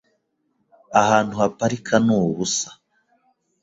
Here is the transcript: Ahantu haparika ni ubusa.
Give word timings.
Ahantu 1.01 1.33
haparika 1.41 1.95
ni 2.05 2.13
ubusa. 2.23 2.69